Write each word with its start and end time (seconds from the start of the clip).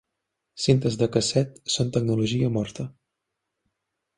Cintes 0.63 0.95
de 1.01 1.07
casset 1.17 1.61
són 1.75 1.91
tecnologia 1.99 2.51
morta. 2.57 2.89